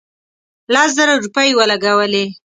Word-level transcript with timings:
لس 0.73 0.89
زره 0.97 1.13
روپۍ 1.23 1.49
ولګولې. 1.55 2.25